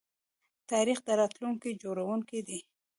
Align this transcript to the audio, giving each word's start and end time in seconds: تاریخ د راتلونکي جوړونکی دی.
تاریخ 0.71 0.97
د 1.05 1.09
راتلونکي 1.21 1.69
جوړونکی 1.83 2.39
دی. 2.47 2.59